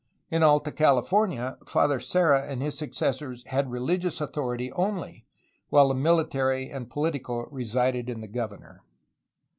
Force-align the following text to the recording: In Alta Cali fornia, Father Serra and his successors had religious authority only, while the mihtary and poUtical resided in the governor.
In 0.31 0.41
Alta 0.41 0.71
Cali 0.71 1.03
fornia, 1.03 1.57
Father 1.69 1.99
Serra 1.99 2.47
and 2.47 2.59
his 2.63 2.75
successors 2.75 3.43
had 3.45 3.69
religious 3.69 4.19
authority 4.19 4.71
only, 4.71 5.27
while 5.69 5.89
the 5.89 5.93
mihtary 5.93 6.75
and 6.75 6.89
poUtical 6.89 7.47
resided 7.51 8.09
in 8.09 8.19
the 8.19 8.27
governor. 8.27 8.83